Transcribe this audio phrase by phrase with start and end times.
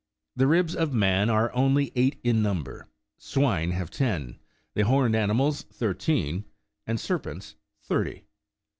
[0.35, 2.19] The ribs of man are only eight.
[2.23, 2.87] in number;
[3.19, 4.39] swine have ten,
[4.73, 6.45] the horned animals thirteen,
[6.87, 8.23] and serpents thirty.